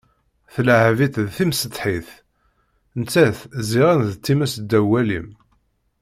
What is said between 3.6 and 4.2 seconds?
ziɣen d